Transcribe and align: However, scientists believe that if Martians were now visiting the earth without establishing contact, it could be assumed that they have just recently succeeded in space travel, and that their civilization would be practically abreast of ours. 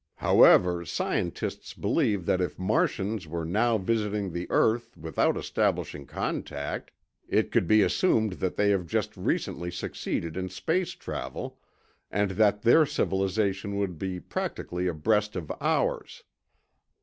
However, 0.15 0.83
scientists 0.83 1.75
believe 1.75 2.25
that 2.25 2.41
if 2.41 2.57
Martians 2.57 3.27
were 3.27 3.45
now 3.45 3.77
visiting 3.77 4.33
the 4.33 4.47
earth 4.49 4.97
without 4.97 5.37
establishing 5.37 6.07
contact, 6.07 6.89
it 7.27 7.51
could 7.51 7.67
be 7.67 7.83
assumed 7.83 8.33
that 8.41 8.55
they 8.55 8.71
have 8.71 8.87
just 8.87 9.15
recently 9.15 9.69
succeeded 9.69 10.35
in 10.37 10.49
space 10.49 10.93
travel, 10.93 11.59
and 12.09 12.31
that 12.31 12.63
their 12.63 12.83
civilization 12.87 13.77
would 13.77 13.99
be 13.99 14.19
practically 14.19 14.87
abreast 14.87 15.35
of 15.35 15.51
ours. 15.61 16.23